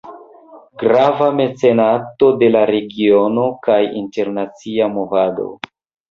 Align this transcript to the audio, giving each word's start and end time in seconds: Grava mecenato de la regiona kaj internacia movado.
Grava 0.83 1.25
mecenato 1.39 2.29
de 2.43 2.49
la 2.55 2.63
regiona 2.71 3.43
kaj 3.67 3.77
internacia 4.01 4.89
movado. 4.95 5.47